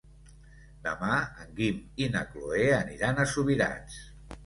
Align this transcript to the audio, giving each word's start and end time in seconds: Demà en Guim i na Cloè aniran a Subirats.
Demà 0.87 1.19
en 1.45 1.53
Guim 1.61 1.85
i 2.07 2.09
na 2.17 2.25
Cloè 2.33 2.67
aniran 2.81 3.25
a 3.27 3.31
Subirats. 3.37 4.05